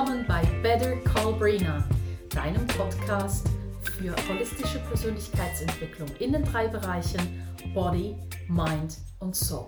[0.00, 1.86] willkommen bei Better Call Brina,
[2.30, 3.46] deinem Podcast
[3.82, 8.16] für holistische Persönlichkeitsentwicklung in den drei Bereichen Body,
[8.48, 9.66] Mind und Soul.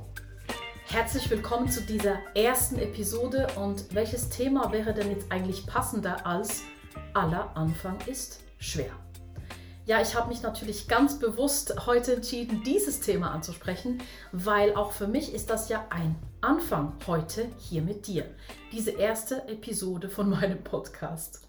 [0.86, 6.62] Herzlich willkommen zu dieser ersten Episode und welches Thema wäre denn jetzt eigentlich passender als
[7.12, 8.92] aller Anfang ist schwer?
[9.84, 13.98] Ja, ich habe mich natürlich ganz bewusst heute entschieden, dieses Thema anzusprechen,
[14.30, 18.26] weil auch für mich ist das ja ein Anfang heute hier mit dir.
[18.70, 21.40] Diese erste Episode von meinem Podcast.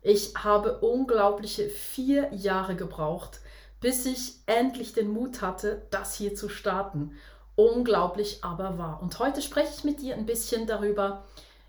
[0.00, 3.40] Ich habe unglaubliche vier Jahre gebraucht,
[3.80, 7.16] bis ich endlich den Mut hatte, das hier zu starten.
[7.54, 9.00] Unglaublich aber wahr.
[9.02, 11.24] Und heute spreche ich mit dir ein bisschen darüber,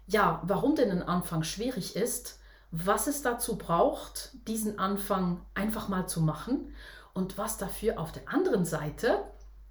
[0.07, 2.39] ja, warum denn ein Anfang schwierig ist
[2.75, 6.73] was es dazu braucht, diesen Anfang einfach mal zu machen
[7.13, 9.23] und was dafür auf der anderen Seite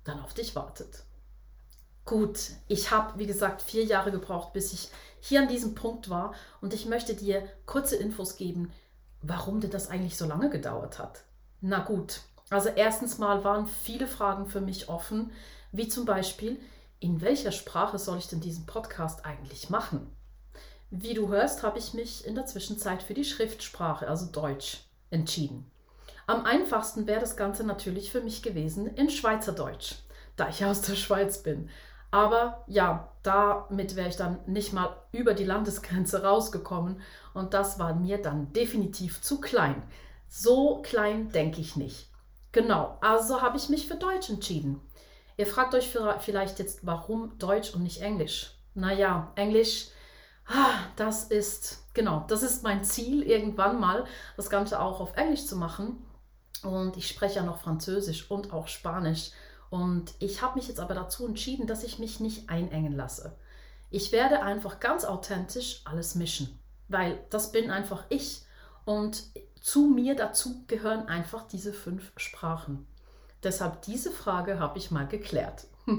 [0.04, 1.02] dann auf dich wartet.
[2.04, 6.34] Gut, ich habe, wie gesagt, vier Jahre gebraucht, bis ich hier an diesem Punkt war
[6.60, 8.72] und ich möchte dir kurze Infos geben,
[9.22, 11.22] warum denn das eigentlich so lange gedauert hat.
[11.60, 15.30] Na gut, also erstens mal waren viele Fragen für mich offen,
[15.70, 16.60] wie zum Beispiel,
[16.98, 20.14] in welcher Sprache soll ich denn diesen Podcast eigentlich machen?
[20.90, 25.70] Wie du hörst, habe ich mich in der Zwischenzeit für die Schriftsprache, also Deutsch, entschieden.
[26.26, 29.94] Am einfachsten wäre das Ganze natürlich für mich gewesen in Schweizerdeutsch,
[30.36, 31.70] da ich aus der Schweiz bin.
[32.12, 37.00] Aber ja, damit wäre ich dann nicht mal über die Landesgrenze rausgekommen
[37.34, 39.82] und das war mir dann definitiv zu klein.
[40.28, 42.08] So klein denke ich nicht.
[42.52, 44.80] Genau, also habe ich mich für Deutsch entschieden.
[45.36, 48.54] Ihr fragt euch vielleicht jetzt, warum Deutsch und nicht Englisch?
[48.74, 49.88] Naja, Englisch
[50.46, 54.04] Ah, das ist, genau, das ist mein Ziel, irgendwann mal
[54.36, 56.04] das Ganze auch auf Englisch zu machen.
[56.62, 59.30] Und ich spreche ja noch Französisch und auch Spanisch.
[59.72, 63.38] Und ich habe mich jetzt aber dazu entschieden, dass ich mich nicht einengen lasse.
[63.88, 68.42] Ich werde einfach ganz authentisch alles mischen, weil das bin einfach ich.
[68.84, 69.22] Und
[69.62, 72.86] zu mir dazu gehören einfach diese fünf Sprachen.
[73.42, 75.64] Deshalb diese Frage habe ich mal geklärt.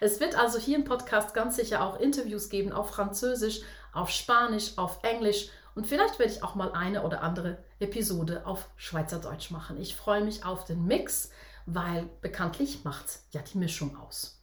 [0.00, 3.62] Es wird also hier im Podcast ganz sicher auch Interviews geben auf Französisch,
[3.92, 8.68] auf Spanisch, auf Englisch und vielleicht werde ich auch mal eine oder andere Episode auf
[8.76, 9.80] Schweizerdeutsch machen.
[9.80, 11.30] Ich freue mich auf den Mix,
[11.74, 14.42] weil bekanntlich macht es ja die Mischung aus.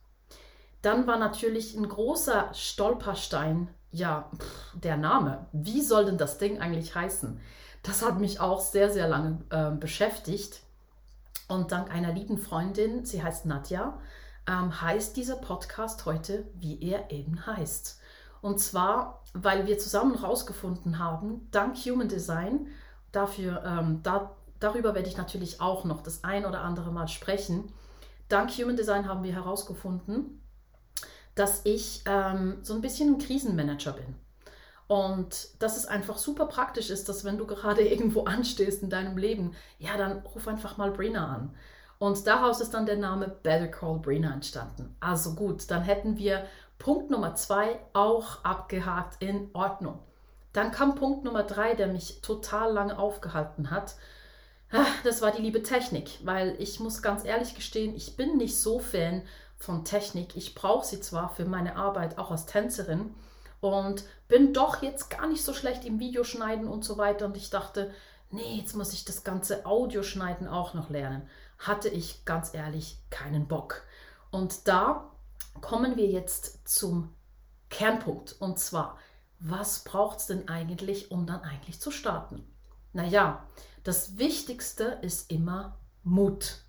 [0.82, 5.48] Dann war natürlich ein großer Stolperstein, ja, pff, der Name.
[5.52, 7.40] Wie soll denn das Ding eigentlich heißen?
[7.82, 10.62] Das hat mich auch sehr, sehr lange äh, beschäftigt.
[11.48, 14.00] Und dank einer lieben Freundin, sie heißt Nadja,
[14.48, 18.00] ähm, heißt dieser Podcast heute, wie er eben heißt.
[18.42, 22.68] Und zwar, weil wir zusammen herausgefunden haben, dank Human Design,
[23.12, 24.36] dafür, ähm, da,
[24.66, 27.72] darüber werde ich natürlich auch noch das ein oder andere Mal sprechen.
[28.30, 30.42] Dank Human Design haben wir herausgefunden,
[31.36, 34.16] dass ich ähm, so ein bisschen ein Krisenmanager bin.
[34.88, 39.18] Und dass es einfach super praktisch ist, dass wenn du gerade irgendwo anstehst in deinem
[39.18, 41.56] Leben, ja, dann ruf einfach mal Brina an.
[42.00, 44.96] Und daraus ist dann der Name Better Call Brina entstanden.
[45.00, 46.46] Also gut, dann hätten wir
[46.80, 50.00] Punkt Nummer zwei auch abgehakt in Ordnung.
[50.54, 53.96] Dann kam Punkt Nummer drei, der mich total lange aufgehalten hat.
[55.04, 58.80] Das war die liebe Technik, weil ich muss ganz ehrlich gestehen, ich bin nicht so
[58.80, 59.22] Fan
[59.58, 60.36] von Technik.
[60.36, 63.14] Ich brauche sie zwar für meine Arbeit auch als Tänzerin
[63.62, 67.26] und bin doch jetzt gar nicht so schlecht im Videoschneiden und so weiter.
[67.26, 67.94] Und ich dachte,
[68.32, 71.28] nee, jetzt muss ich das ganze Audioschneiden auch noch lernen.
[71.60, 73.84] Hatte ich ganz ehrlich keinen Bock.
[74.32, 75.10] Und da
[75.62, 77.14] kommen wir jetzt zum
[77.70, 78.36] Kernpunkt.
[78.40, 78.98] Und zwar,
[79.40, 82.44] was braucht es denn eigentlich, um dann eigentlich zu starten?
[82.94, 83.46] Naja,
[83.86, 86.64] das Wichtigste ist immer Mut.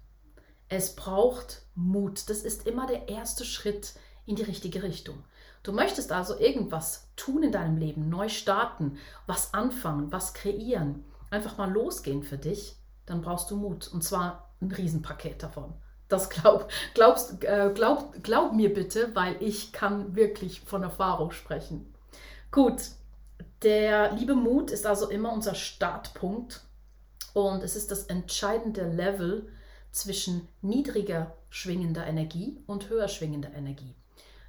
[0.69, 2.29] Es braucht Mut.
[2.29, 3.95] Das ist immer der erste Schritt
[4.27, 5.25] in die richtige Richtung.
[5.63, 11.57] Du möchtest also irgendwas tun in deinem Leben, neu starten, was anfangen, was kreieren, einfach
[11.57, 12.77] mal losgehen für dich,
[13.07, 13.89] dann brauchst du Mut.
[13.89, 15.73] Und zwar ein Riesenpaket davon.
[16.09, 21.95] Das glaub, glaubst, äh, glaub, glaub mir bitte, weil ich kann wirklich von Erfahrung sprechen.
[22.51, 22.83] Gut,
[23.63, 26.67] der liebe Mut ist also immer unser Startpunkt
[27.37, 29.47] und es ist das entscheidende Level
[29.93, 33.95] zwischen niedriger schwingender Energie und höher schwingender Energie.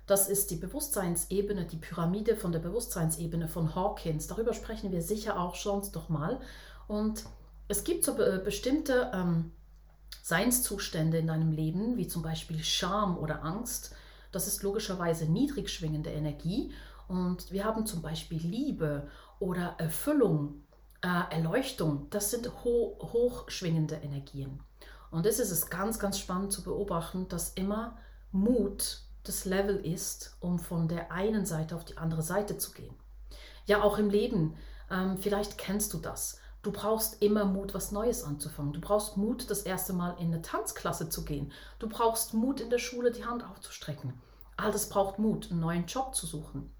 [0.06, 4.28] Das ist die Bewusstseinsebene, die Pyramide von der Bewusstseinsebene von Hawkins.
[4.28, 6.40] Darüber sprechen wir sicher auch sonst doch mal.
[6.88, 7.26] Und
[7.68, 9.52] es gibt so bestimmte ähm,
[10.24, 13.94] Seinszustände in deinem Leben, wie zum Beispiel Scham oder Angst.
[14.32, 16.72] Das ist logischerweise niedrig schwingende Energie.
[17.10, 19.10] Und wir haben zum Beispiel Liebe
[19.40, 20.64] oder Erfüllung,
[21.02, 22.08] äh, Erleuchtung.
[22.10, 24.62] Das sind ho hochschwingende Energien.
[25.12, 27.98] Und das ist es ganz, ganz spannend zu beobachten, dass immer
[28.32, 32.96] Mut das Level ist, um von der einen Seite auf die andere Seite zu gehen.
[33.66, 34.56] Ja, auch im Leben.
[34.90, 38.74] Ähm, vielleicht kennst du das Du brauchst immer Mut, was Neues anzufangen.
[38.74, 41.54] Du brauchst Mut, das erste Mal in eine Tanzklasse zu gehen.
[41.80, 44.20] Du brauchst Mut, in der Schule die Hand aufzustrecken.
[44.58, 46.76] All das braucht Mut, einen neuen Job zu suchen.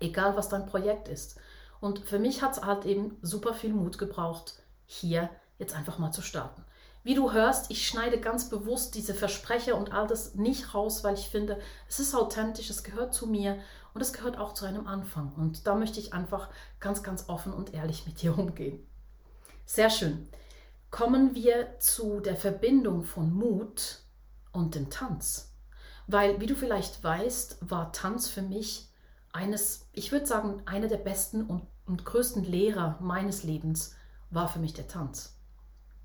[0.00, 1.40] Egal, was dein Projekt ist.
[1.82, 4.54] Und für mich hat es halt eben super viel Mut gebraucht,
[4.86, 6.64] hier jetzt einfach mal zu starten.
[7.02, 11.14] Wie du hörst, ich schneide ganz bewusst diese Versprecher und all das nicht raus, weil
[11.14, 11.58] ich finde,
[11.88, 13.58] es ist authentisch, es gehört zu mir
[13.94, 15.32] und es gehört auch zu einem Anfang.
[15.32, 18.86] Und da möchte ich einfach ganz, ganz offen und ehrlich mit dir umgehen.
[19.66, 20.28] Sehr schön.
[20.92, 24.02] Kommen wir zu der Verbindung von Mut
[24.52, 25.52] und dem Tanz.
[26.06, 28.88] Weil, wie du vielleicht weißt, war Tanz für mich
[29.32, 33.94] eines, ich würde sagen, einer der besten und, und größten Lehrer meines Lebens
[34.30, 35.38] war für mich der Tanz.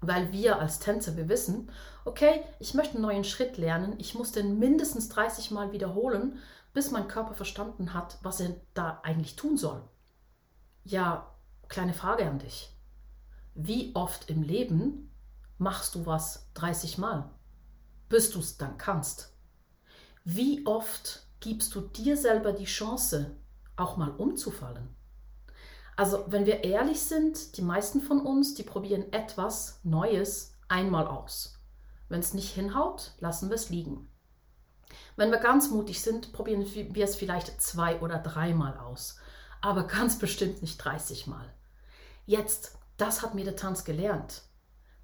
[0.02, 1.72] Weil wir als Tänzer, wir wissen,
[2.06, 6.38] okay, ich möchte einen neuen Schritt lernen, ich muss den mindestens 30 Mal wiederholen,
[6.74, 9.82] bis mein Körper verstanden hat, was er da eigentlich tun soll.
[10.84, 11.34] Ja,
[11.68, 12.72] kleine Frage an dich.
[13.56, 15.12] Wie oft im Leben
[15.58, 17.30] machst du was 30 Mal,
[18.10, 19.34] bis du es dann kannst?
[20.24, 23.36] Wie oft gibst du dir selber die Chance,
[23.76, 24.97] auch mal umzufallen?
[25.98, 31.60] Also, wenn wir ehrlich sind, die meisten von uns, die probieren etwas Neues einmal aus.
[32.08, 34.08] Wenn es nicht hinhaut, lassen wir es liegen.
[35.16, 39.18] Wenn wir ganz mutig sind, probieren wir es vielleicht zwei oder dreimal aus,
[39.60, 41.52] aber ganz bestimmt nicht 30 Mal.
[42.28, 44.44] Jetzt, das hat mir der Tanz gelernt.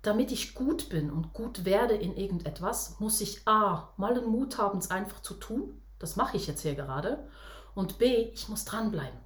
[0.03, 4.59] Damit ich gut bin und gut werde in irgendetwas, muss ich A, mal den Mut
[4.59, 5.81] haben, es einfach zu tun.
[5.97, 7.27] Das mache ich jetzt hier gerade.
[7.73, 9.17] Und B, ich muss dranbleiben.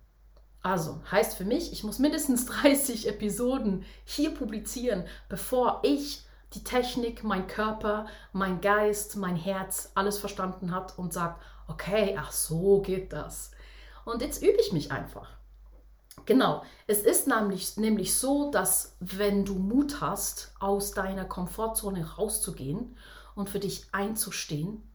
[0.61, 6.23] Also heißt für mich, ich muss mindestens 30 Episoden hier publizieren, bevor ich
[6.53, 12.31] die Technik, mein Körper, mein Geist, mein Herz alles verstanden hat und sagt, okay, ach
[12.31, 13.51] so geht das.
[14.05, 15.29] Und jetzt übe ich mich einfach.
[16.25, 22.97] Genau, es ist nämlich, nämlich so, dass wenn du Mut hast, aus deiner Komfortzone rauszugehen
[23.35, 24.89] und für dich einzustehen,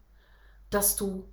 [0.70, 1.29] dass du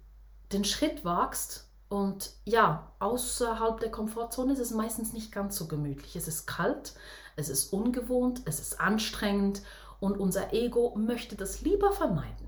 [0.52, 6.16] den Schritt wagst und ja, außerhalb der Komfortzone ist es meistens nicht ganz so gemütlich.
[6.16, 6.94] Es ist kalt,
[7.36, 9.64] es ist ungewohnt, es ist anstrengend
[10.00, 12.48] und unser Ego möchte das lieber vermeiden.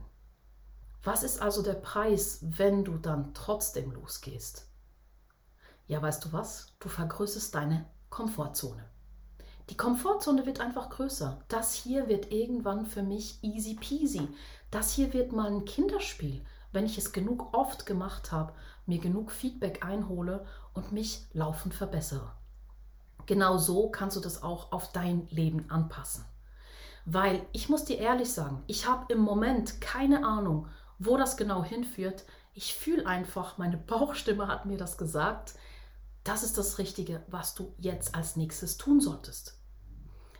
[1.03, 4.67] Was ist also der Preis, wenn du dann trotzdem losgehst?
[5.87, 6.73] Ja, weißt du was?
[6.79, 8.85] Du vergrößerst deine Komfortzone.
[9.71, 11.39] Die Komfortzone wird einfach größer.
[11.47, 14.27] Das hier wird irgendwann für mich easy peasy.
[14.69, 18.53] Das hier wird mal ein Kinderspiel, wenn ich es genug oft gemacht habe,
[18.85, 22.31] mir genug Feedback einhole und mich laufend verbessere.
[23.25, 26.25] Genau so kannst du das auch auf dein Leben anpassen.
[27.05, 30.67] Weil ich muss dir ehrlich sagen, ich habe im Moment keine Ahnung,
[30.99, 32.25] wo das genau hinführt.
[32.53, 35.53] Ich fühle einfach, meine Bauchstimme hat mir das gesagt.
[36.23, 39.57] Das ist das Richtige, was du jetzt als nächstes tun solltest.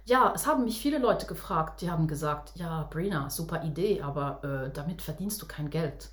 [0.06, 4.44] Ja, es haben mich viele Leute gefragt, die haben gesagt, ja, Brina, super Idee, aber
[4.44, 6.10] äh, damit verdienst du kein Geld.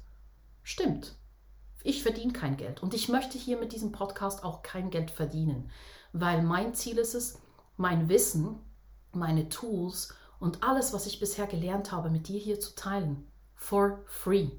[0.70, 1.14] Stimmt.
[1.82, 5.70] Ich verdiene kein Geld und ich möchte hier mit diesem Podcast auch kein Geld verdienen,
[6.12, 7.38] weil mein Ziel ist es,
[7.78, 8.60] mein Wissen,
[9.10, 13.26] meine Tools und alles, was ich bisher gelernt habe, mit dir hier zu teilen.
[13.54, 14.50] For free.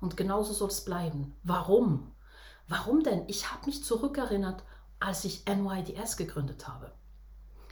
[0.00, 1.34] Und genauso soll es bleiben.
[1.42, 2.12] Warum?
[2.68, 3.24] Warum denn?
[3.26, 4.62] Ich habe mich zurückerinnert,
[5.00, 6.92] als ich NYDS gegründet habe.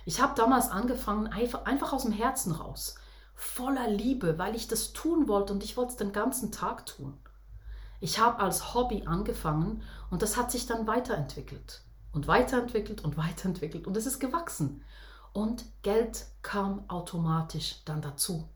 [0.04, 2.96] Ich habe damals angefangen, einfach, aus dem Herzen raus,
[3.36, 7.20] voller Liebe, weil ich das tun wollte und ich wollte es den ganzen Tag tun.
[8.04, 9.80] Ich habe als Hobby angefangen
[10.10, 11.80] und das hat sich dann weiterentwickelt
[12.12, 14.84] und weiterentwickelt und weiterentwickelt und es ist gewachsen
[15.32, 18.46] und Geld kam automatisch dann dazu.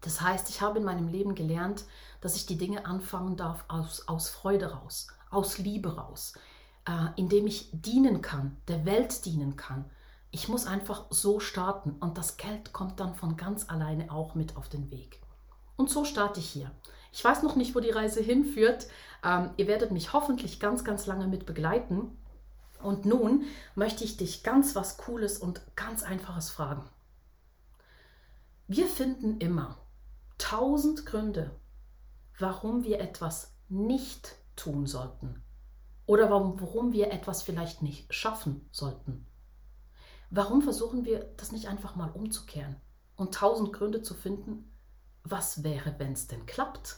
[0.00, 1.84] Das heißt, ich habe in meinem Leben gelernt,
[2.22, 6.32] dass ich die Dinge anfangen darf aus, aus Freude raus, aus Liebe raus,
[6.86, 9.84] äh, indem ich dienen kann, der Welt dienen kann.
[10.30, 14.56] Ich muss einfach so starten und das Geld kommt dann von ganz alleine auch mit
[14.56, 15.20] auf den Weg.
[15.76, 16.70] Und so starte ich hier.
[17.12, 18.86] Ich weiß noch nicht, wo die Reise hinführt.
[19.24, 22.16] Ähm, ihr werdet mich hoffentlich ganz, ganz lange mit begleiten.
[22.82, 26.84] Und nun möchte ich dich ganz was Cooles und ganz Einfaches fragen.
[28.68, 29.78] Wir finden immer
[30.36, 31.50] tausend Gründe,
[32.38, 35.42] warum wir etwas nicht tun sollten
[36.06, 39.26] oder warum, warum wir etwas vielleicht nicht schaffen sollten.
[40.30, 42.76] Warum versuchen wir das nicht einfach mal umzukehren
[43.16, 44.67] und tausend Gründe zu finden,
[45.30, 46.96] was wäre, wenn es denn klappt?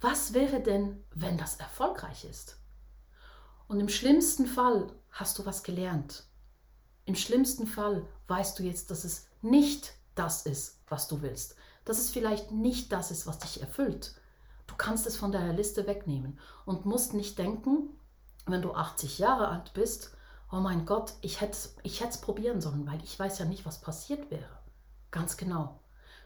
[0.00, 2.58] Was wäre denn, wenn das erfolgreich ist?
[3.68, 6.24] Und im schlimmsten Fall hast du was gelernt.
[7.06, 11.56] Im schlimmsten Fall weißt du jetzt, dass es nicht das ist, was du willst.
[11.84, 14.14] Dass es vielleicht nicht das ist, was dich erfüllt.
[14.66, 17.90] Du kannst es von deiner Liste wegnehmen und musst nicht denken,
[18.46, 20.16] wenn du 80 Jahre alt bist,
[20.50, 23.80] oh mein Gott, ich hätte ich es probieren sollen, weil ich weiß ja nicht, was
[23.80, 24.58] passiert wäre.
[25.10, 25.80] Ganz genau.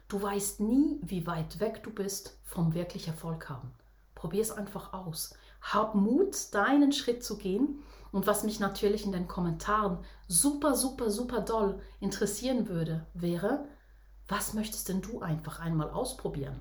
[0.09, 3.71] Du weißt nie, wie weit weg du bist vom wirklich Erfolg haben.
[4.15, 5.35] Probier es einfach aus.
[5.61, 7.83] Hab Mut, deinen Schritt zu gehen.
[8.11, 13.65] Und was mich natürlich in den Kommentaren super, super, super doll interessieren würde, wäre,
[14.27, 16.59] was möchtest denn du einfach einmal ausprobieren?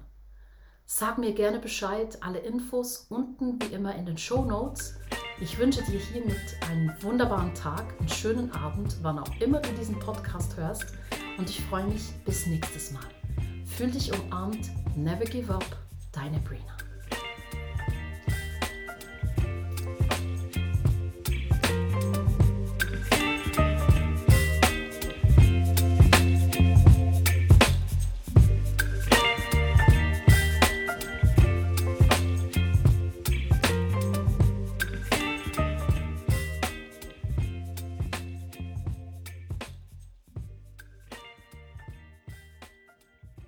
[0.84, 4.94] Sag mir gerne Bescheid, alle Infos unten wie immer in den Show Notes.
[5.40, 6.36] Ich wünsche dir hiermit
[6.68, 10.84] einen wunderbaren Tag, einen schönen Abend, wann auch immer du diesen Podcast hörst.
[11.38, 13.17] Und ich freue mich bis nächstes Mal.
[13.76, 15.64] Fühl dich umarmt, never give up,
[16.12, 16.77] deine Brina.